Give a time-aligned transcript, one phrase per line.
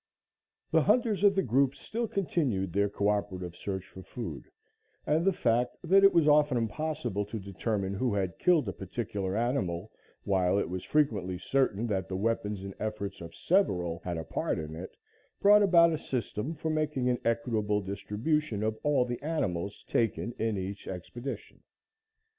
[0.71, 4.45] The hunters of the group still continued their coöperative search for food,
[5.05, 9.37] and the fact that it was often impossible to determine who had killed a particular
[9.37, 9.91] animal,
[10.23, 14.57] while it was frequently certain that the weapons and efforts of several had a part
[14.57, 14.97] in it,
[15.39, 20.57] brought about a system for making an equitable distribution of all the animals taken in
[20.57, 21.61] each expedition.